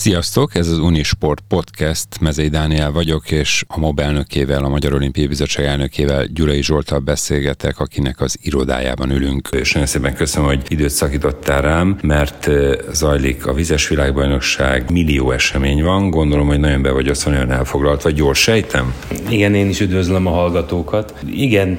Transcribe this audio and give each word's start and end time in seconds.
Sziasztok, 0.00 0.54
ez 0.54 0.68
az 0.68 0.78
Unisport 0.78 1.42
Podcast, 1.48 2.06
Mezei 2.20 2.48
Dániel 2.48 2.92
vagyok, 2.92 3.30
és 3.30 3.64
a 3.68 3.78
MOB 3.78 3.98
elnökével, 3.98 4.64
a 4.64 4.68
Magyar 4.68 4.94
Olimpiai 4.94 5.26
Bizottság 5.26 5.64
elnökével, 5.64 6.24
Gyurai 6.24 6.62
Zsoltal 6.62 6.98
beszélgetek, 6.98 7.78
akinek 7.78 8.20
az 8.20 8.38
irodájában 8.42 9.10
ülünk. 9.10 9.48
És 9.52 9.72
nagyon 9.72 9.88
szépen 9.88 10.14
köszönöm, 10.14 10.48
hogy 10.48 10.62
időt 10.68 10.90
szakítottál 10.90 11.62
rám, 11.62 11.98
mert 12.02 12.50
zajlik 12.92 13.46
a 13.46 13.52
vizes 13.52 13.88
világbajnokság, 13.88 14.90
millió 14.90 15.30
esemény 15.30 15.82
van, 15.82 16.10
gondolom, 16.10 16.46
hogy 16.46 16.60
nagyon 16.60 16.82
be 16.82 16.90
vagy 16.90 17.08
azt 17.08 17.24
nagyon 17.24 17.50
elfoglalt, 17.50 18.02
vagy 18.02 18.14
gyors 18.14 18.40
sejtem? 18.40 18.94
Igen, 19.28 19.54
én 19.54 19.68
is 19.68 19.80
üdvözlöm 19.80 20.26
a 20.26 20.30
hallgatókat. 20.30 21.14
Igen, 21.30 21.78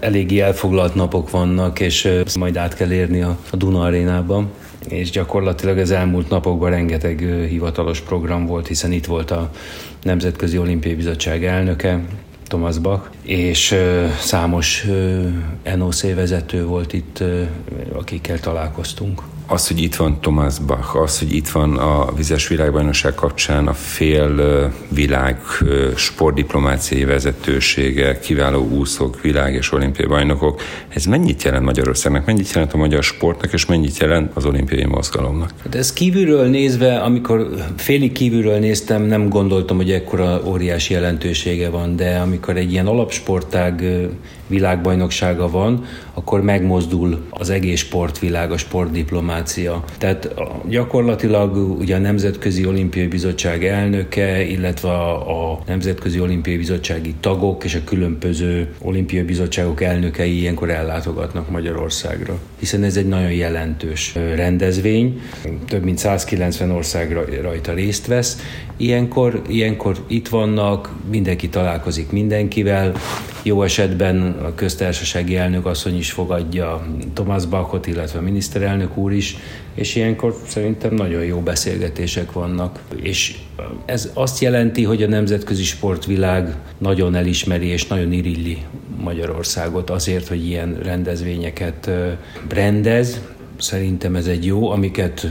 eléggé 0.00 0.40
elfoglalt 0.40 0.94
napok 0.94 1.30
vannak, 1.30 1.80
és 1.80 2.08
majd 2.38 2.56
át 2.56 2.74
kell 2.74 2.92
érni 2.92 3.20
a 3.22 3.38
Duna 3.52 3.80
arénában 3.80 4.50
és 4.88 5.10
gyakorlatilag 5.10 5.78
az 5.78 5.90
elmúlt 5.90 6.28
napokban 6.28 6.70
rengeteg 6.70 7.18
hivatalos 7.48 8.00
program 8.00 8.46
volt, 8.46 8.66
hiszen 8.66 8.92
itt 8.92 9.06
volt 9.06 9.30
a 9.30 9.50
Nemzetközi 10.02 10.58
Olimpiai 10.58 10.94
Bizottság 10.94 11.44
elnöke, 11.44 12.00
Thomas 12.46 12.78
Bach, 12.78 13.08
és 13.22 13.74
számos 14.20 14.86
NOC 15.76 16.14
vezető 16.14 16.64
volt 16.64 16.92
itt, 16.92 17.24
akikkel 17.92 18.40
találkoztunk 18.40 19.22
az, 19.50 19.68
hogy 19.68 19.82
itt 19.82 19.94
van 19.94 20.20
Thomas 20.20 20.58
Bach, 20.58 20.96
az, 20.96 21.18
hogy 21.18 21.34
itt 21.34 21.48
van 21.48 21.76
a 21.76 22.12
vizes 22.16 22.48
világbajnokság 22.48 23.14
kapcsán 23.14 23.66
a 23.66 23.72
fél 23.72 24.72
világ 24.88 25.40
sportdiplomáciai 25.96 27.04
vezetősége, 27.04 28.18
kiváló 28.18 28.68
úszók, 28.68 29.20
világ 29.20 29.54
és 29.54 29.72
olimpiai 29.72 30.08
bajnokok, 30.08 30.60
ez 30.88 31.04
mennyit 31.04 31.42
jelent 31.42 31.64
Magyarországnak, 31.64 32.26
mennyit 32.26 32.52
jelent 32.52 32.72
a 32.72 32.76
magyar 32.76 33.02
sportnak, 33.02 33.52
és 33.52 33.66
mennyit 33.66 33.98
jelent 33.98 34.30
az 34.34 34.44
olimpiai 34.44 34.84
mozgalomnak? 34.84 35.50
Hát 35.62 35.74
ez 35.74 35.92
kívülről 35.92 36.48
nézve, 36.48 36.98
amikor 36.98 37.48
félig 37.76 38.12
kívülről 38.12 38.58
néztem, 38.58 39.02
nem 39.02 39.28
gondoltam, 39.28 39.76
hogy 39.76 39.90
ekkora 39.90 40.40
óriási 40.44 40.92
jelentősége 40.92 41.68
van, 41.68 41.96
de 41.96 42.18
amikor 42.18 42.56
egy 42.56 42.72
ilyen 42.72 42.86
alapsportág 42.86 43.84
világbajnoksága 44.46 45.50
van, 45.50 45.84
akkor 46.14 46.42
megmozdul 46.42 47.26
az 47.30 47.50
egész 47.50 47.80
sportvilág, 47.80 48.52
a 48.52 48.56
sportdiplomácia. 48.56 49.37
Tehát 49.98 50.34
gyakorlatilag 50.68 51.56
ugye 51.78 51.96
a 51.96 51.98
Nemzetközi 51.98 52.66
Olimpiai 52.66 53.06
Bizottság 53.06 53.64
elnöke, 53.64 54.42
illetve 54.42 54.90
a 54.90 55.58
Nemzetközi 55.66 56.20
Olimpiai 56.20 56.56
Bizottsági 56.56 57.14
tagok 57.20 57.64
és 57.64 57.74
a 57.74 57.84
különböző 57.84 58.74
olimpiai 58.78 59.22
bizottságok 59.22 59.82
elnökei 59.82 60.38
ilyenkor 60.38 60.70
ellátogatnak 60.70 61.50
Magyarországra. 61.50 62.38
Hiszen 62.58 62.82
ez 62.82 62.96
egy 62.96 63.08
nagyon 63.08 63.32
jelentős 63.32 64.14
rendezvény, 64.14 65.20
több 65.68 65.84
mint 65.84 65.98
190 65.98 66.70
ország 66.70 67.12
rajta 67.42 67.72
részt 67.72 68.06
vesz. 68.06 68.38
Ilyenkor, 68.76 69.42
ilyenkor 69.48 70.04
itt 70.06 70.28
vannak, 70.28 70.94
mindenki 71.10 71.48
találkozik 71.48 72.10
mindenkivel, 72.10 72.92
jó 73.42 73.62
esetben 73.62 74.22
a 74.22 74.54
köztársasági 74.54 75.36
elnök 75.36 75.66
asszony 75.66 75.96
is 75.96 76.10
fogadja 76.10 76.86
Thomas 77.14 77.46
Bachot, 77.46 77.86
illetve 77.86 78.18
a 78.18 78.22
miniszterelnök 78.22 78.96
úr 78.96 79.12
is, 79.12 79.36
és 79.78 79.94
ilyenkor 79.94 80.36
szerintem 80.46 80.94
nagyon 80.94 81.24
jó 81.24 81.40
beszélgetések 81.40 82.32
vannak. 82.32 82.80
És 83.02 83.38
ez 83.84 84.10
azt 84.14 84.40
jelenti, 84.40 84.84
hogy 84.84 85.02
a 85.02 85.08
nemzetközi 85.08 85.62
sportvilág 85.62 86.54
nagyon 86.78 87.14
elismeri 87.14 87.66
és 87.66 87.86
nagyon 87.86 88.12
irilli 88.12 88.58
Magyarországot 89.00 89.90
azért, 89.90 90.28
hogy 90.28 90.46
ilyen 90.46 90.78
rendezvényeket 90.82 91.90
rendez. 92.48 93.20
Szerintem 93.58 94.16
ez 94.16 94.26
egy 94.26 94.46
jó, 94.46 94.70
amiket 94.70 95.26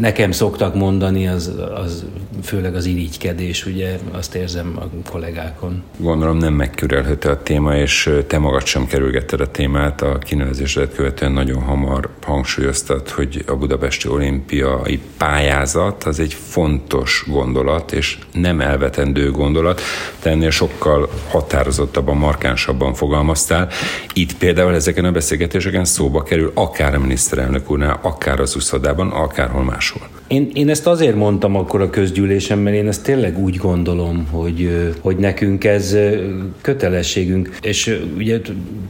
nekem 0.00 0.32
szoktak 0.32 0.74
mondani, 0.74 1.28
az, 1.28 1.52
az 1.74 2.04
főleg 2.42 2.74
az 2.74 2.84
irigykedés, 2.84 3.66
ugye 3.66 3.98
azt 4.12 4.34
érzem 4.34 4.78
a 4.78 5.10
kollégákon. 5.10 5.82
Gondolom 5.98 6.36
nem 6.36 6.54
megkürelhető 6.54 7.28
a 7.28 7.42
téma, 7.42 7.76
és 7.76 8.10
te 8.26 8.38
magad 8.38 8.66
sem 8.66 8.86
kerülgetted 8.86 9.40
a 9.40 9.50
témát. 9.50 10.02
A 10.02 10.18
kinevezésedet 10.18 10.94
követően 10.94 11.32
nagyon 11.32 11.62
hamar 11.62 12.08
hangsúlyoztad, 12.22 13.08
hogy 13.08 13.44
a 13.46 13.56
budapesti 13.56 14.08
olimpiai 14.08 15.00
pályázat 15.16 16.04
az 16.04 16.20
egy 16.20 16.34
fontos 16.34 17.24
gondolat, 17.26 17.92
és 17.92 18.18
nem 18.32 18.60
elvetendő 18.60 19.30
gondolat, 19.30 19.80
de 20.22 20.30
ennél 20.30 20.50
sokkal 20.50 21.08
határozottabban, 21.28 22.16
markánsabban 22.16 22.94
fogalmaztál. 22.94 23.68
Itt 24.12 24.36
például 24.36 24.74
ezeken 24.74 25.04
a 25.04 25.12
beszélgetéseken 25.12 25.84
szóba 25.84 26.22
kerül 26.22 26.50
akár 26.54 26.94
a 26.94 26.98
miniszterelnök 26.98 27.70
úrnál, 27.70 27.98
akár 28.02 28.40
az 28.40 28.56
úszodában, 28.56 29.10
akárhol 29.10 29.51
bárhol 29.52 29.64
máshol. 29.64 30.21
Én, 30.32 30.50
én 30.54 30.68
ezt 30.68 30.86
azért 30.86 31.16
mondtam 31.16 31.56
akkor 31.56 31.80
a 31.80 31.90
közgyűlésen, 31.90 32.58
mert 32.58 32.76
én 32.76 32.88
ezt 32.88 33.02
tényleg 33.02 33.38
úgy 33.38 33.56
gondolom, 33.56 34.26
hogy, 34.30 34.90
hogy 35.00 35.16
nekünk 35.16 35.64
ez 35.64 35.96
kötelességünk. 36.60 37.56
És 37.62 38.00
ugye 38.16 38.40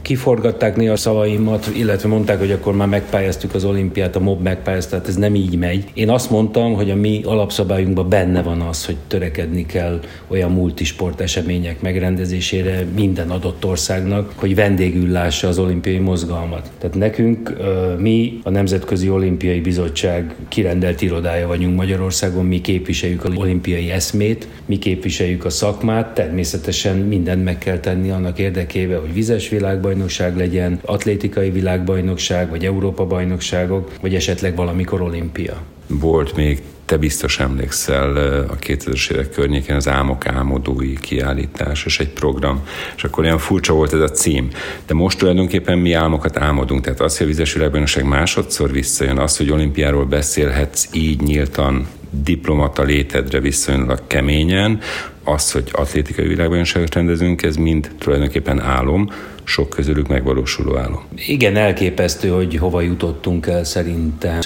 kiforgatták 0.01 0.75
néha 0.75 0.95
szavaimat, 0.95 1.69
illetve 1.75 2.09
mondták, 2.09 2.39
hogy 2.39 2.51
akkor 2.51 2.75
már 2.75 2.87
megpályáztuk 2.87 3.53
az 3.53 3.63
olimpiát, 3.63 4.15
a 4.15 4.19
MOB 4.19 4.41
megpályázta, 4.41 4.89
tehát 4.89 5.07
ez 5.07 5.15
nem 5.15 5.35
így 5.35 5.57
megy. 5.57 5.85
Én 5.93 6.09
azt 6.09 6.29
mondtam, 6.29 6.73
hogy 6.73 6.89
a 6.89 6.95
mi 6.95 7.21
alapszabályunkban 7.25 8.09
benne 8.09 8.41
van 8.41 8.61
az, 8.61 8.85
hogy 8.85 8.97
törekedni 9.07 9.65
kell 9.65 9.99
olyan 10.27 10.51
multisport 10.51 11.21
események 11.21 11.81
megrendezésére 11.81 12.85
minden 12.95 13.29
adott 13.29 13.65
országnak, 13.65 14.33
hogy 14.35 14.55
vendégül 14.55 15.09
lássa 15.09 15.47
az 15.47 15.59
olimpiai 15.59 15.99
mozgalmat. 15.99 16.71
Tehát 16.77 16.95
nekünk 16.95 17.53
mi 17.97 18.39
a 18.43 18.49
Nemzetközi 18.49 19.09
Olimpiai 19.09 19.59
Bizottság 19.59 20.35
kirendelt 20.47 21.01
irodája 21.33 21.57
vagyunk 21.57 21.75
Magyarországon, 21.75 22.45
mi 22.45 22.61
képviseljük 22.61 23.23
az 23.23 23.31
olimpiai 23.35 23.91
eszmét, 23.91 24.47
mi 24.65 24.77
képviseljük 24.77 25.45
a 25.45 25.49
szakmát, 25.49 26.13
természetesen 26.13 26.97
mindent 26.97 27.43
meg 27.43 27.57
kell 27.57 27.79
tenni 27.79 28.09
annak 28.09 28.39
érdekében, 28.39 28.99
hogy 28.99 29.13
vizes 29.13 29.49
világbajnokság 29.49 30.37
legyen, 30.37 30.79
atlétikai 30.85 31.49
világbajnokság, 31.49 32.49
vagy 32.49 32.65
Európa 32.65 33.05
bajnokságok, 33.05 33.91
vagy 34.01 34.15
esetleg 34.15 34.55
valamikor 34.55 35.01
olimpia. 35.01 35.61
Volt 35.87 36.35
még 36.35 36.61
te 36.85 36.97
biztos 36.97 37.39
emlékszel 37.39 38.15
a 38.49 38.55
2000-es 38.55 39.11
évek 39.11 39.29
környékén 39.29 39.75
az 39.75 39.87
Álmok 39.87 40.27
álmodói 40.27 40.93
kiállítás, 40.99 41.85
és 41.85 41.99
egy 41.99 42.09
program, 42.09 42.63
és 42.95 43.03
akkor 43.03 43.23
olyan 43.23 43.37
furcsa 43.37 43.73
volt 43.73 43.93
ez 43.93 43.99
a 43.99 44.09
cím. 44.09 44.47
De 44.85 44.93
most 44.93 45.17
tulajdonképpen 45.17 45.77
mi 45.77 45.93
álmokat 45.93 46.37
álmodunk, 46.37 46.81
tehát 46.81 47.01
az, 47.01 47.17
hogy 47.17 47.25
a 47.25 47.29
vizes 47.29 47.53
világbajnokság 47.53 48.05
másodszor 48.05 48.71
visszajön, 48.71 49.17
az, 49.17 49.37
hogy 49.37 49.51
olimpiáról 49.51 50.05
beszélhetsz 50.05 50.87
így 50.91 51.21
nyíltan, 51.21 51.87
diplomata 52.23 52.83
létedre 52.83 53.39
viszonylag 53.39 54.01
keményen, 54.07 54.79
az, 55.23 55.51
hogy 55.51 55.69
atlétikai 55.71 56.27
világbajnokságot 56.27 56.95
rendezünk, 56.95 57.43
ez 57.43 57.55
mind 57.55 57.91
tulajdonképpen 57.97 58.59
álom, 58.59 59.09
sok 59.43 59.69
közülük 59.69 60.07
megvalósuló 60.07 60.77
álom. 60.77 61.03
Igen, 61.27 61.55
elképesztő, 61.55 62.29
hogy 62.29 62.55
hova 62.55 62.81
jutottunk 62.81 63.47
el 63.47 63.63
szerintem. 63.63 64.39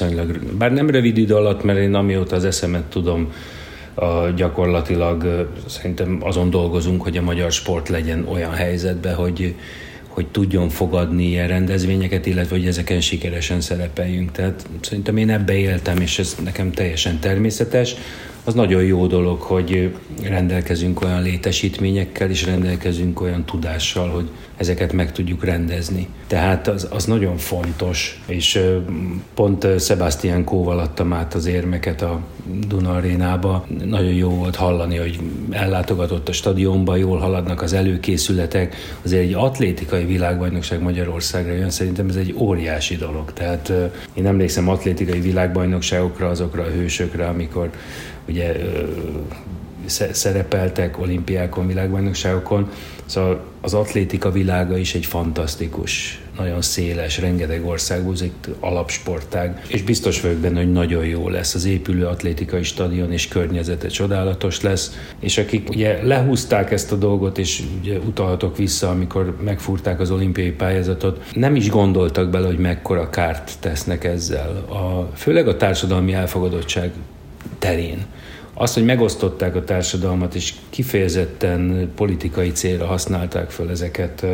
Bár 0.57 0.71
nem 0.71 0.89
rövid 0.89 1.17
idő 1.17 1.35
alatt, 1.35 1.63
mert 1.63 1.79
én 1.79 1.93
amióta 1.93 2.35
az 2.35 2.45
eszemet 2.45 2.83
tudom, 2.83 3.31
a, 3.93 4.29
gyakorlatilag 4.35 5.47
szerintem 5.67 6.17
azon 6.21 6.49
dolgozunk, 6.49 7.01
hogy 7.01 7.17
a 7.17 7.21
magyar 7.21 7.51
sport 7.51 7.89
legyen 7.89 8.27
olyan 8.31 8.53
helyzetben, 8.53 9.15
hogy 9.15 9.55
hogy 10.17 10.27
tudjon 10.27 10.69
fogadni 10.69 11.23
ilyen 11.23 11.47
rendezvényeket, 11.47 12.25
illetve 12.25 12.55
hogy 12.55 12.67
ezeken 12.67 13.01
sikeresen 13.01 13.61
szerepeljünk. 13.61 14.31
Tehát 14.31 14.67
szerintem 14.81 15.17
én 15.17 15.29
ebbe 15.29 15.53
éltem, 15.53 15.97
és 15.97 16.19
ez 16.19 16.35
nekem 16.43 16.71
teljesen 16.71 17.19
természetes 17.19 17.95
az 18.47 18.53
nagyon 18.53 18.83
jó 18.83 19.07
dolog, 19.07 19.41
hogy 19.41 19.95
rendelkezünk 20.23 21.01
olyan 21.01 21.21
létesítményekkel, 21.21 22.29
és 22.29 22.45
rendelkezünk 22.45 23.21
olyan 23.21 23.45
tudással, 23.45 24.09
hogy 24.09 24.29
ezeket 24.57 24.93
meg 24.93 25.11
tudjuk 25.11 25.43
rendezni. 25.43 26.07
Tehát 26.27 26.67
az, 26.67 26.87
az 26.91 27.05
nagyon 27.05 27.37
fontos, 27.37 28.21
és 28.27 28.61
pont 29.33 29.79
Sebastian 29.79 30.43
Kóval 30.43 30.79
adtam 30.79 31.13
át 31.13 31.33
az 31.33 31.45
érmeket 31.45 32.01
a 32.01 32.19
Duna 32.67 32.91
Arénába. 32.91 33.65
Nagyon 33.85 34.13
jó 34.13 34.29
volt 34.29 34.55
hallani, 34.55 34.97
hogy 34.97 35.19
ellátogatott 35.49 36.29
a 36.29 36.33
stadionba, 36.33 36.95
jól 36.95 37.17
haladnak 37.17 37.61
az 37.61 37.73
előkészületek. 37.73 38.75
Azért 39.03 39.23
egy 39.23 39.33
atlétikai 39.33 40.05
világbajnokság 40.05 40.81
Magyarországra 40.81 41.53
jön, 41.53 41.69
szerintem 41.69 42.09
ez 42.09 42.15
egy 42.15 42.35
óriási 42.37 42.95
dolog. 42.95 43.33
Tehát 43.33 43.73
én 44.13 44.25
emlékszem 44.25 44.69
atlétikai 44.69 45.19
világbajnokságokra, 45.19 46.27
azokra 46.27 46.63
a 46.63 46.69
hősökre, 46.69 47.27
amikor 47.27 47.69
ugye 48.27 48.55
szerepeltek 50.11 50.99
olimpiákon, 50.99 51.67
világbajnokságokon. 51.67 52.69
Szóval 53.05 53.43
az 53.61 53.73
atlétika 53.73 54.31
világa 54.31 54.77
is 54.77 54.95
egy 54.95 55.05
fantasztikus, 55.05 56.21
nagyon 56.37 56.61
széles, 56.61 57.19
rengeteg 57.19 57.65
országból, 57.65 58.13
ez 58.13 58.21
egy 58.21 58.31
alapsportág, 58.59 59.61
és 59.67 59.81
biztos 59.81 60.21
vagyok 60.21 60.37
benne, 60.37 60.57
hogy 60.57 60.71
nagyon 60.71 61.05
jó 61.05 61.29
lesz. 61.29 61.53
Az 61.53 61.65
épülő 61.65 62.05
atlétikai 62.05 62.63
stadion 62.63 63.11
és 63.11 63.27
környezete 63.27 63.87
csodálatos 63.87 64.61
lesz, 64.61 64.97
és 65.19 65.37
akik 65.37 65.69
ugye 65.69 66.03
lehúzták 66.03 66.71
ezt 66.71 66.91
a 66.91 66.95
dolgot, 66.95 67.37
és 67.37 67.63
ugye 67.81 67.97
utalhatok 67.97 68.57
vissza, 68.57 68.89
amikor 68.89 69.37
megfúrták 69.43 69.99
az 69.99 70.11
olimpiai 70.11 70.51
pályázatot, 70.51 71.23
nem 71.33 71.55
is 71.55 71.69
gondoltak 71.69 72.29
bele, 72.29 72.47
hogy 72.47 72.59
mekkora 72.59 73.09
kárt 73.09 73.51
tesznek 73.59 74.03
ezzel. 74.03 74.49
A, 74.69 75.11
főleg 75.15 75.47
a 75.47 75.57
társadalmi 75.57 76.13
elfogadottság 76.13 76.91
terén. 77.59 78.05
Az, 78.53 78.73
hogy 78.73 78.85
megosztották 78.85 79.55
a 79.55 79.63
társadalmat, 79.63 80.35
és 80.35 80.53
kifejezetten 80.69 81.91
politikai 81.95 82.51
célra 82.51 82.85
használták 82.85 83.49
fel 83.49 83.69
ezeket, 83.69 84.25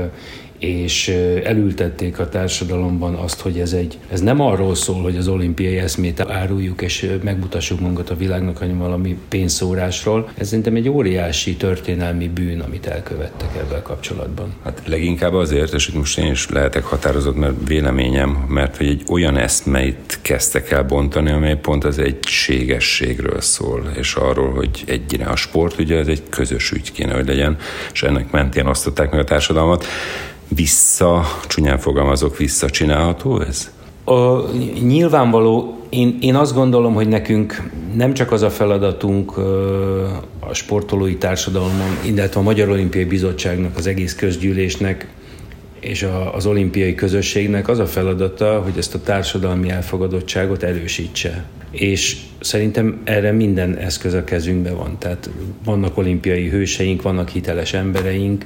és 0.64 1.08
elültették 1.44 2.20
a 2.20 2.30
társadalomban 2.30 3.14
azt, 3.14 3.42
hogy 3.42 3.60
ez, 3.60 3.74
egy, 3.74 3.98
ez 4.12 4.22
nem 4.22 4.40
arról 4.40 4.76
szól, 4.76 5.02
hogy 5.02 5.18
az 5.18 5.28
olimpiai 5.28 5.78
eszmét 5.78 6.20
áruljuk 6.20 6.82
és 6.82 7.10
megmutassuk 7.24 7.80
magunkat 7.80 8.10
a 8.10 8.16
világnak, 8.16 8.58
hanem 8.58 8.78
valami 8.78 9.18
pénzszórásról. 9.30 10.30
Ez 10.38 10.48
szerintem 10.48 10.76
egy 10.76 10.90
óriási 10.90 11.56
történelmi 11.56 12.28
bűn, 12.28 12.60
amit 12.60 12.86
elkövettek 12.86 13.50
ebben 13.58 13.82
kapcsolatban. 13.82 14.54
Hát 14.64 14.82
leginkább 14.86 15.34
azért, 15.34 15.74
és 15.74 15.90
most 15.90 16.18
én 16.18 16.32
is 16.32 16.50
lehetek 16.50 16.84
határozott, 16.84 17.38
mert 17.38 17.68
véleményem, 17.68 18.30
mert 18.30 18.78
hogy 18.78 18.88
egy 18.88 19.04
olyan 19.10 19.38
eszmeit 19.38 20.20
kezdtek 20.22 20.72
el 20.72 20.84
bontani, 20.84 21.32
amely 21.32 21.58
pont 21.58 21.84
az 21.84 22.00
egységességről 22.00 23.42
szól, 23.42 23.92
és 23.98 24.14
arról, 24.14 24.54
hogy 24.54 24.84
egyre 24.86 25.26
a 25.26 25.36
sport 25.36 25.80
ugye 25.80 25.98
ez 25.98 26.08
egy 26.08 26.24
közös 26.30 26.72
ügy 26.72 26.92
kéne, 26.92 27.14
hogy 27.14 27.28
legyen, 27.28 27.58
és 27.94 28.04
ennek 28.04 28.32
mentén 28.32 28.66
osztották 28.66 29.12
meg 29.12 29.20
a 29.20 29.24
társadalmat 29.24 29.86
vissza, 30.48 31.26
csúnyán 31.48 31.78
fogalmazok, 31.78 32.38
visszacsinálható 32.38 33.42
ez? 33.42 33.72
A, 34.04 34.50
nyilvánvaló, 34.82 35.78
én, 35.90 36.18
én 36.22 36.36
azt 36.36 36.54
gondolom, 36.54 36.94
hogy 36.94 37.08
nekünk 37.08 37.72
nem 37.96 38.14
csak 38.14 38.32
az 38.32 38.42
a 38.42 38.50
feladatunk 38.50 39.38
a 40.40 40.54
sportolói 40.54 41.16
társadalomon, 41.16 41.98
illetve 42.06 42.40
a 42.40 42.44
Magyar 42.44 42.70
Olimpiai 42.70 43.06
Bizottságnak, 43.06 43.78
az 43.78 43.88
egész 43.88 44.16
közgyűlésnek 44.16 45.08
és 45.84 46.04
a, 46.04 46.36
az 46.36 46.46
olimpiai 46.46 46.96
közösségnek 46.96 47.68
az 47.68 47.80
a 47.80 47.86
feladata, 47.86 48.62
hogy 48.64 48.78
ezt 48.78 48.94
a 48.94 49.02
társadalmi 49.02 49.70
elfogadottságot 49.70 50.64
erősítse. 50.64 51.44
És 51.72 52.18
szerintem 52.40 53.02
erre 53.04 53.32
minden 53.32 53.78
eszköz 53.78 54.14
a 54.14 54.24
kezünkben 54.24 54.76
van. 54.76 54.96
Tehát 55.00 55.30
vannak 55.66 55.98
olimpiai 55.98 56.50
hőseink, 56.50 57.02
vannak 57.02 57.30
hiteles 57.30 57.74
embereink, 57.74 58.46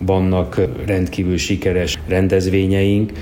vannak 0.00 0.60
rendkívül 0.86 1.36
sikeres 1.36 1.98
rendezvényeink, 2.08 3.12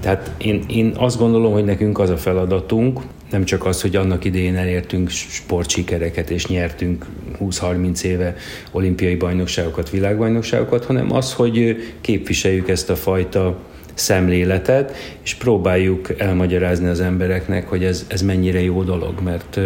tehát 0.00 0.30
én, 0.38 0.64
én 0.68 0.92
azt 0.96 1.18
gondolom, 1.18 1.52
hogy 1.52 1.64
nekünk 1.64 1.98
az 1.98 2.10
a 2.10 2.16
feladatunk, 2.16 3.00
nem 3.30 3.44
csak 3.44 3.66
az, 3.66 3.80
hogy 3.80 3.96
annak 3.96 4.24
idején 4.24 4.56
elértünk 4.56 5.10
sportsikereket 5.10 6.30
és 6.30 6.46
nyertünk 6.46 7.06
20-30 7.40 8.02
éve 8.02 8.34
olimpiai 8.70 9.14
bajnokságokat, 9.14 9.90
világbajnokságokat, 9.90 10.84
hanem 10.84 11.12
az, 11.12 11.32
hogy 11.32 11.76
képviseljük 12.00 12.68
ezt 12.68 12.90
a 12.90 12.96
fajta 12.96 13.58
szemléletet, 13.94 14.96
és 15.22 15.34
próbáljuk 15.34 16.20
elmagyarázni 16.20 16.88
az 16.88 17.00
embereknek, 17.00 17.68
hogy 17.68 17.84
ez, 17.84 18.06
ez 18.08 18.22
mennyire 18.22 18.62
jó 18.62 18.82
dolog, 18.82 19.20
mert 19.24 19.60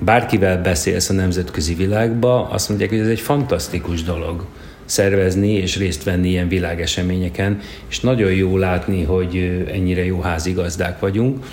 bárkivel 0.00 0.62
beszélsz 0.62 1.10
a 1.10 1.12
nemzetközi 1.12 1.74
világba, 1.74 2.48
azt 2.48 2.68
mondják, 2.68 2.90
hogy 2.90 2.98
ez 2.98 3.08
egy 3.08 3.20
fantasztikus 3.20 4.02
dolog 4.02 4.44
szervezni 4.84 5.52
és 5.52 5.76
részt 5.76 6.04
venni 6.04 6.28
ilyen 6.28 6.48
világeseményeken, 6.48 7.60
és 7.88 8.00
nagyon 8.00 8.32
jó 8.32 8.56
látni, 8.56 9.02
hogy 9.02 9.64
ennyire 9.72 10.04
jó 10.04 10.20
házigazdák 10.20 11.00
vagyunk, 11.00 11.44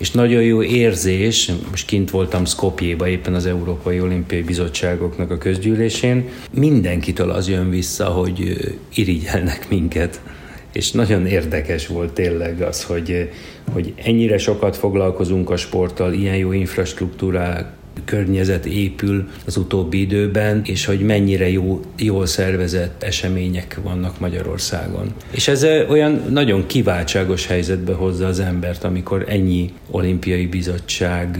és 0.00 0.10
nagyon 0.10 0.42
jó 0.42 0.62
érzés, 0.62 1.50
most 1.70 1.86
kint 1.86 2.10
voltam 2.10 2.44
Skopjéba 2.44 3.08
éppen 3.08 3.34
az 3.34 3.46
Európai 3.46 4.00
Olimpiai 4.00 4.42
Bizottságoknak 4.42 5.30
a 5.30 5.38
közgyűlésén, 5.38 6.28
mindenkitől 6.52 7.30
az 7.30 7.48
jön 7.48 7.70
vissza, 7.70 8.04
hogy 8.04 8.56
irigyelnek 8.94 9.68
minket. 9.68 10.20
És 10.72 10.90
nagyon 10.90 11.26
érdekes 11.26 11.86
volt 11.86 12.12
tényleg 12.12 12.60
az, 12.60 12.84
hogy, 12.84 13.30
hogy 13.72 13.94
ennyire 14.04 14.38
sokat 14.38 14.76
foglalkozunk 14.76 15.50
a 15.50 15.56
sporttal, 15.56 16.12
ilyen 16.12 16.36
jó 16.36 16.52
infrastruktúrák 16.52 17.72
környezet 18.10 18.66
épül 18.66 19.28
az 19.46 19.56
utóbbi 19.56 20.00
időben, 20.00 20.62
és 20.64 20.84
hogy 20.84 21.00
mennyire 21.00 21.50
jó, 21.50 21.80
jól 21.98 22.26
szervezett 22.26 23.02
események 23.02 23.78
vannak 23.82 24.20
Magyarországon. 24.20 25.14
És 25.30 25.48
ez 25.48 25.66
olyan 25.88 26.22
nagyon 26.30 26.66
kiváltságos 26.66 27.46
helyzetbe 27.46 27.92
hozza 27.92 28.26
az 28.26 28.40
embert, 28.40 28.84
amikor 28.84 29.24
ennyi 29.28 29.72
olimpiai 29.90 30.46
bizottság 30.46 31.38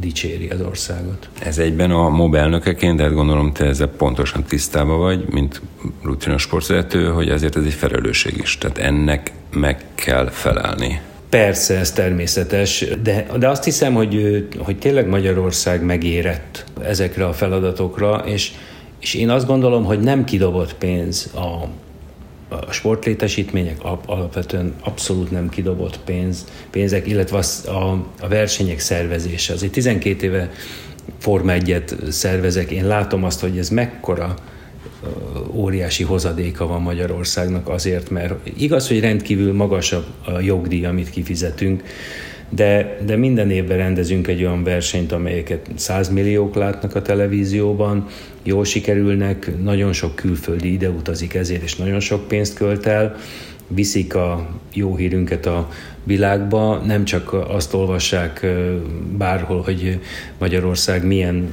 dicséri 0.00 0.48
az 0.48 0.60
országot. 0.60 1.28
Ez 1.42 1.58
egyben 1.58 1.90
a 1.90 2.08
MOB 2.08 2.34
elnökeként, 2.34 2.96
de 2.96 3.02
hát 3.02 3.12
gondolom 3.12 3.52
te 3.52 3.64
ezzel 3.64 3.88
pontosan 3.88 4.42
tisztában 4.42 4.98
vagy, 4.98 5.24
mint 5.30 5.60
rutinos 6.02 6.42
sportvezető, 6.42 7.06
hogy 7.06 7.28
azért 7.28 7.56
ez 7.56 7.64
egy 7.64 7.74
felelősség 7.74 8.36
is. 8.42 8.58
Tehát 8.58 8.78
ennek 8.78 9.32
meg 9.50 9.84
kell 9.94 10.28
felelni. 10.30 11.00
Persze, 11.32 11.78
ez 11.78 11.92
természetes, 11.92 12.84
de, 13.02 13.26
de 13.38 13.48
azt 13.48 13.64
hiszem, 13.64 13.94
hogy, 13.94 14.46
hogy 14.58 14.78
tényleg 14.78 15.08
Magyarország 15.08 15.84
megérett 15.84 16.64
ezekre 16.82 17.26
a 17.26 17.32
feladatokra, 17.32 18.22
és, 18.26 18.52
és 19.00 19.14
én 19.14 19.30
azt 19.30 19.46
gondolom, 19.46 19.84
hogy 19.84 20.00
nem 20.00 20.24
kidobott 20.24 20.74
pénz 20.74 21.30
a, 21.34 21.68
a 22.54 22.72
sportlétesítmények 22.72 23.76
alapvetően 24.06 24.74
abszolút 24.84 25.30
nem 25.30 25.48
kidobott 25.48 25.98
pénz, 26.04 26.46
pénzek, 26.70 27.06
illetve 27.06 27.38
a, 27.38 27.70
a, 27.70 28.06
a 28.20 28.28
versenyek 28.28 28.78
szervezése. 28.78 29.52
Azért 29.52 29.72
12 29.72 30.26
éve 30.26 30.50
Forma 31.18 31.52
1 31.52 31.84
szervezek, 32.08 32.70
én 32.70 32.86
látom 32.86 33.24
azt, 33.24 33.40
hogy 33.40 33.58
ez 33.58 33.68
mekkora 33.68 34.34
óriási 35.52 36.02
hozadéka 36.02 36.66
van 36.66 36.82
Magyarországnak 36.82 37.68
azért, 37.68 38.10
mert 38.10 38.34
igaz, 38.56 38.88
hogy 38.88 39.00
rendkívül 39.00 39.52
magasabb 39.52 40.04
a 40.24 40.40
jogdíj, 40.40 40.84
amit 40.84 41.10
kifizetünk, 41.10 41.82
de, 42.54 42.98
de 43.06 43.16
minden 43.16 43.50
évben 43.50 43.76
rendezünk 43.76 44.26
egy 44.26 44.44
olyan 44.44 44.64
versenyt, 44.64 45.12
amelyeket 45.12 45.66
100 45.74 46.08
milliók 46.08 46.54
látnak 46.54 46.94
a 46.94 47.02
televízióban, 47.02 48.06
jól 48.42 48.64
sikerülnek, 48.64 49.62
nagyon 49.62 49.92
sok 49.92 50.14
külföldi 50.14 50.72
ide 50.72 50.88
utazik 50.88 51.34
ezért, 51.34 51.62
és 51.62 51.76
nagyon 51.76 52.00
sok 52.00 52.28
pénzt 52.28 52.54
költ 52.54 52.86
el, 52.86 53.16
viszik 53.74 54.14
a 54.14 54.48
jó 54.72 54.96
hírünket 54.96 55.46
a 55.46 55.68
világba, 56.04 56.76
nem 56.76 57.04
csak 57.04 57.32
azt 57.32 57.74
olvassák 57.74 58.46
bárhol, 59.18 59.60
hogy 59.60 60.00
Magyarország 60.38 61.06
milyen 61.06 61.48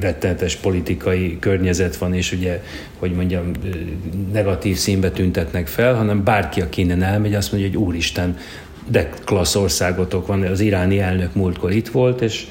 rettenetes 0.00 0.56
politikai 0.56 1.36
környezet 1.40 1.96
van, 1.96 2.14
és 2.14 2.32
ugye, 2.32 2.62
hogy 2.98 3.12
mondjam, 3.12 3.50
negatív 4.32 4.76
színbe 4.76 5.10
tüntetnek 5.10 5.66
fel, 5.66 5.94
hanem 5.94 6.24
bárki, 6.24 6.60
aki 6.60 6.80
innen 6.80 7.02
elmegy, 7.02 7.34
azt 7.34 7.52
mondja, 7.52 7.70
hogy 7.70 7.78
úristen, 7.78 8.36
de 8.88 9.08
klassz 9.24 9.54
országotok 9.54 10.26
van, 10.26 10.42
az 10.42 10.60
iráni 10.60 10.98
elnök 10.98 11.34
múltkor 11.34 11.72
itt 11.72 11.88
volt, 11.88 12.20
és 12.20 12.46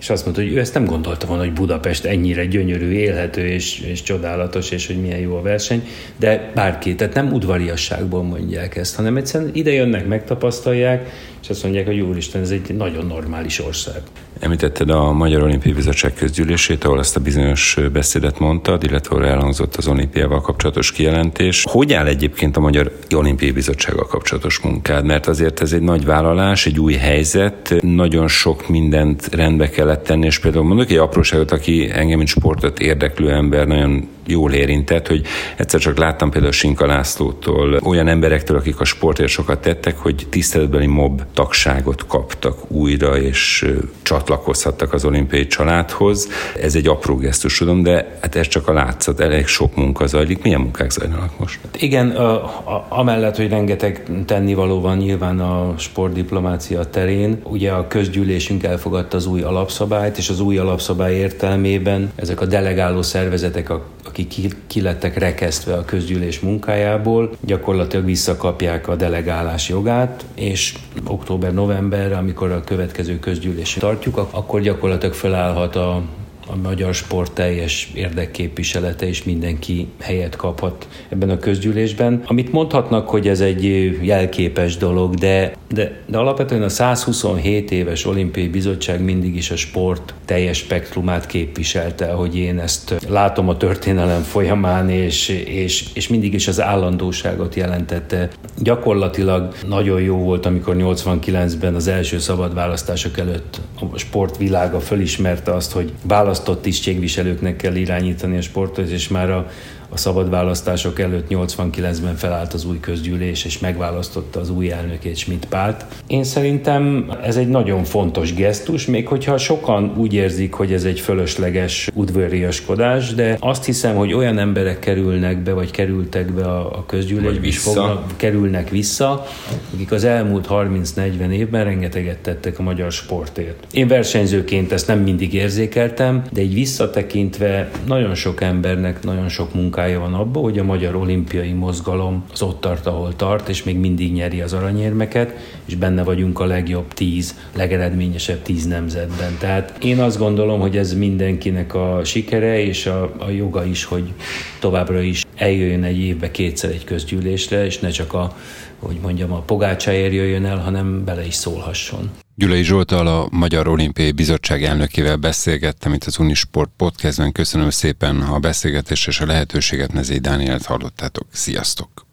és 0.00 0.10
azt 0.10 0.24
mondta, 0.24 0.42
hogy 0.42 0.52
ő 0.52 0.58
ezt 0.58 0.74
nem 0.74 0.84
gondolta 0.84 1.26
volna, 1.26 1.42
hogy 1.42 1.52
Budapest 1.52 2.04
ennyire 2.04 2.46
gyönyörű, 2.46 2.90
élhető 2.90 3.46
és, 3.46 3.80
és 3.80 4.02
csodálatos, 4.02 4.70
és 4.70 4.86
hogy 4.86 5.00
milyen 5.00 5.18
jó 5.18 5.36
a 5.36 5.42
verseny, 5.42 5.86
de 6.16 6.50
bárki, 6.54 6.94
tehát 6.94 7.14
nem 7.14 7.32
udvariasságból 7.32 8.22
mondják 8.22 8.76
ezt, 8.76 8.94
hanem 8.94 9.16
egyszerűen 9.16 9.50
ide 9.54 9.72
jönnek, 9.72 10.06
megtapasztalják, 10.06 11.10
és 11.42 11.48
azt 11.48 11.62
mondják, 11.62 11.86
hogy 11.86 12.00
úristen, 12.00 12.40
ez 12.40 12.50
egy 12.50 12.74
nagyon 12.76 13.06
normális 13.06 13.60
ország. 13.60 14.02
Említetted 14.40 14.90
a 14.90 15.12
Magyar 15.12 15.42
Olimpiai 15.42 15.74
Bizottság 15.74 16.14
közgyűlését, 16.14 16.84
ahol 16.84 16.98
ezt 16.98 17.16
a 17.16 17.20
bizonyos 17.20 17.78
beszédet 17.92 18.38
mondtad, 18.38 18.82
illetve 18.82 19.26
elhangzott 19.26 19.76
az 19.76 19.88
olimpiával 19.88 20.40
kapcsolatos 20.40 20.92
kijelentés. 20.92 21.64
Hogy 21.70 21.92
áll 21.92 22.06
egyébként 22.06 22.56
a 22.56 22.60
Magyar 22.60 22.92
Olimpiai 23.14 23.50
Bizottsággal 23.50 24.06
kapcsolatos 24.06 24.58
munkád? 24.60 25.04
Mert 25.04 25.26
azért 25.26 25.60
ez 25.60 25.72
egy 25.72 25.80
nagy 25.80 26.04
vállalás, 26.04 26.66
egy 26.66 26.78
új 26.78 26.94
helyzet, 26.94 27.74
nagyon 27.80 28.28
sok 28.28 28.68
mindent 28.68 29.34
rendbe 29.34 29.70
kellett 29.88 30.06
tenni, 30.06 30.26
és 30.26 30.38
például 30.38 30.64
mondok 30.64 30.90
egy 30.90 30.96
apróságot, 30.96 31.50
aki 31.50 31.90
engem, 31.92 32.16
mint 32.16 32.28
sportot 32.28 32.80
érdeklő 32.80 33.30
ember, 33.30 33.66
nagyon 33.66 34.08
jól 34.28 34.52
érintett, 34.52 35.06
hogy 35.06 35.22
egyszer 35.56 35.80
csak 35.80 35.98
láttam 35.98 36.30
például 36.30 36.52
Sinka 36.52 36.86
Lászlótól 36.86 37.80
olyan 37.84 38.08
emberektől, 38.08 38.56
akik 38.56 38.80
a 38.80 38.84
sportért 38.84 39.28
sokat 39.28 39.60
tettek, 39.60 39.98
hogy 39.98 40.26
tiszteletbeli 40.30 40.86
mob 40.86 41.22
tagságot 41.34 42.06
kaptak 42.06 42.70
újra, 42.70 43.16
és 43.16 43.72
csatlakozhattak 44.02 44.92
az 44.92 45.04
olimpiai 45.04 45.46
családhoz. 45.46 46.28
Ez 46.60 46.74
egy 46.74 46.86
apró 46.86 47.16
gesztus, 47.16 47.58
tudom, 47.58 47.82
de 47.82 48.18
hát 48.20 48.34
ez 48.34 48.48
csak 48.48 48.68
a 48.68 48.72
látszat, 48.72 49.20
elég 49.20 49.46
sok 49.46 49.76
munka 49.76 50.06
zajlik. 50.06 50.42
Milyen 50.42 50.60
munkák 50.60 50.90
zajlanak 50.90 51.38
most? 51.38 51.58
Hát 51.62 51.82
igen, 51.82 52.10
a, 52.10 52.44
a, 52.44 52.86
amellett, 52.88 53.36
hogy 53.36 53.48
rengeteg 53.48 54.02
tennivaló 54.26 54.80
van 54.80 54.96
nyilván 54.96 55.40
a 55.40 55.74
sportdiplomácia 55.78 56.84
terén, 56.84 57.40
ugye 57.42 57.70
a 57.70 57.86
közgyűlésünk 57.86 58.62
elfogadta 58.62 59.16
az 59.16 59.26
új 59.26 59.42
alapszabályt, 59.42 60.18
és 60.18 60.28
az 60.28 60.40
új 60.40 60.58
alapszabály 60.58 61.14
értelmében 61.14 62.12
ezek 62.14 62.40
a 62.40 62.46
delegáló 62.46 63.02
szervezetek, 63.02 63.70
akik 64.18 64.28
ki, 64.28 64.48
ki 64.66 64.80
lettek 64.80 65.18
rekesztve 65.18 65.74
a 65.74 65.84
közgyűlés 65.84 66.40
munkájából, 66.40 67.30
gyakorlatilag 67.40 68.04
visszakapják 68.04 68.88
a 68.88 68.96
delegálás 68.96 69.68
jogát, 69.68 70.24
és 70.34 70.74
október-novemberre, 71.06 72.16
amikor 72.16 72.50
a 72.50 72.64
következő 72.64 73.18
közgyűlés 73.18 73.72
tartjuk, 73.72 74.16
akkor 74.30 74.60
gyakorlatilag 74.60 75.14
felállhat 75.14 75.76
a 75.76 76.02
a 76.50 76.56
magyar 76.56 76.94
sport 76.94 77.32
teljes 77.32 77.90
érdekképviselete, 77.94 79.06
és 79.06 79.24
mindenki 79.24 79.86
helyet 80.00 80.36
kaphat 80.36 80.88
ebben 81.08 81.30
a 81.30 81.38
közgyűlésben. 81.38 82.22
Amit 82.26 82.52
mondhatnak, 82.52 83.08
hogy 83.08 83.28
ez 83.28 83.40
egy 83.40 83.64
jelképes 84.02 84.76
dolog, 84.76 85.14
de, 85.14 85.52
de, 85.68 86.02
de 86.06 86.18
alapvetően 86.18 86.62
a 86.62 86.68
127 86.68 87.70
éves 87.70 88.06
olimpiai 88.06 88.48
bizottság 88.48 89.04
mindig 89.04 89.36
is 89.36 89.50
a 89.50 89.56
sport 89.56 90.14
teljes 90.24 90.56
spektrumát 90.58 91.26
képviselte, 91.26 92.12
hogy 92.12 92.36
én 92.36 92.58
ezt 92.58 92.94
látom 93.08 93.48
a 93.48 93.56
történelem 93.56 94.22
folyamán, 94.22 94.90
és, 94.90 95.28
és, 95.28 95.84
és 95.94 96.08
mindig 96.08 96.34
is 96.34 96.48
az 96.48 96.60
állandóságot 96.60 97.54
jelentette. 97.54 98.28
Gyakorlatilag 98.58 99.54
nagyon 99.68 100.00
jó 100.00 100.16
volt, 100.16 100.46
amikor 100.46 100.74
89-ben 100.78 101.74
az 101.74 101.88
első 101.88 102.18
szabad 102.18 102.54
választások 102.54 103.18
előtt 103.18 103.60
a 103.80 103.98
sportvilága 103.98 104.80
fölismerte 104.80 105.54
azt, 105.54 105.72
hogy 105.72 105.92
választott 106.38 106.62
tisztségviselőknek 106.62 107.56
kell 107.56 107.74
irányítani 107.74 108.36
a 108.36 108.40
sportot, 108.40 108.88
és 108.88 109.08
már 109.08 109.30
a 109.30 109.50
a 109.88 109.96
szabad 109.96 110.30
választások 110.30 111.00
előtt 111.00 111.26
89-ben 111.30 112.16
felállt 112.16 112.54
az 112.54 112.64
új 112.64 112.80
közgyűlés, 112.80 113.44
és 113.44 113.58
megválasztotta 113.58 114.40
az 114.40 114.50
új 114.50 114.70
elnökét 114.70 115.16
Schmidt 115.16 115.44
Pált. 115.44 115.84
Én 116.06 116.24
szerintem 116.24 117.12
ez 117.22 117.36
egy 117.36 117.48
nagyon 117.48 117.84
fontos 117.84 118.34
gesztus, 118.34 118.86
még 118.86 119.08
hogyha 119.08 119.38
sokan 119.38 119.92
úgy 119.96 120.14
érzik, 120.14 120.52
hogy 120.52 120.72
ez 120.72 120.84
egy 120.84 121.00
fölösleges 121.00 121.88
udvariaskodás, 121.94 123.14
de 123.14 123.36
azt 123.40 123.64
hiszem, 123.64 123.96
hogy 123.96 124.12
olyan 124.12 124.38
emberek 124.38 124.78
kerülnek 124.78 125.42
be, 125.42 125.52
vagy 125.52 125.70
kerültek 125.70 126.32
be 126.32 126.44
a, 126.44 126.76
a 126.78 126.86
közgyűlésbe, 126.86 127.46
és 127.46 127.58
fognak, 127.58 128.12
kerülnek 128.16 128.70
vissza, 128.70 129.26
akik 129.74 129.92
az 129.92 130.04
elmúlt 130.04 130.46
30-40 130.50 131.30
évben 131.30 131.64
rengeteget 131.64 132.18
tettek 132.18 132.58
a 132.58 132.62
magyar 132.62 132.92
sportért. 132.92 133.66
Én 133.72 133.88
versenyzőként 133.88 134.72
ezt 134.72 134.86
nem 134.86 134.98
mindig 134.98 135.34
érzékeltem, 135.34 136.22
de 136.32 136.40
így 136.40 136.54
visszatekintve 136.54 137.70
nagyon 137.86 138.14
sok 138.14 138.40
embernek 138.40 139.04
nagyon 139.04 139.28
sok 139.28 139.54
munka 139.54 139.77
munkája 139.78 140.00
van 140.00 140.14
abban, 140.14 140.42
hogy 140.42 140.58
a 140.58 140.64
magyar 140.64 140.94
olimpiai 140.94 141.52
mozgalom 141.52 142.24
az 142.32 142.42
ott 142.42 142.60
tart, 142.60 142.86
ahol 142.86 143.16
tart, 143.16 143.48
és 143.48 143.62
még 143.62 143.76
mindig 143.76 144.12
nyeri 144.12 144.40
az 144.40 144.52
aranyérmeket, 144.52 145.34
és 145.64 145.74
benne 145.74 146.02
vagyunk 146.02 146.40
a 146.40 146.44
legjobb 146.44 146.94
tíz, 146.94 147.34
legeredményesebb 147.56 148.42
tíz 148.42 148.66
nemzetben. 148.66 149.36
Tehát 149.38 149.84
én 149.84 150.00
azt 150.00 150.18
gondolom, 150.18 150.60
hogy 150.60 150.76
ez 150.76 150.94
mindenkinek 150.94 151.74
a 151.74 152.00
sikere, 152.04 152.62
és 152.62 152.86
a, 152.86 153.14
a 153.18 153.30
joga 153.30 153.64
is, 153.64 153.84
hogy 153.84 154.12
továbbra 154.60 155.00
is 155.00 155.24
eljöjjön 155.36 155.84
egy 155.84 155.98
évbe 155.98 156.30
kétszer 156.30 156.70
egy 156.70 156.84
közgyűlésre, 156.84 157.64
és 157.64 157.78
ne 157.78 157.88
csak 157.88 158.12
a, 158.12 158.36
hogy 158.78 158.98
mondjam, 159.02 159.32
a 159.32 159.40
pogácsáért 159.40 160.12
jöjjön 160.12 160.44
el, 160.44 160.58
hanem 160.58 161.04
bele 161.04 161.26
is 161.26 161.34
szólhasson. 161.34 162.10
Gyulai 162.38 162.62
Zsoltal 162.62 163.06
a 163.06 163.28
Magyar 163.30 163.68
Olimpiai 163.68 164.12
Bizottság 164.12 164.64
elnökével 164.64 165.16
beszélgettem 165.16 165.92
itt 165.92 166.04
az 166.04 166.18
Unisport 166.18 166.70
podcastben. 166.76 167.32
Köszönöm 167.32 167.70
szépen 167.70 168.20
a 168.20 168.38
beszélgetést 168.38 169.08
és 169.08 169.20
a 169.20 169.26
lehetőséget, 169.26 169.92
Nezé 169.92 170.18
Dánielt 170.18 170.66
hallottátok. 170.66 171.26
Sziasztok! 171.32 172.07